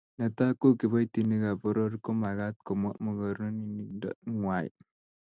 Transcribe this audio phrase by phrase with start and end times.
[0.17, 4.69] Netai ko kiboitinikab poror komagat komwa mogornondit ngwai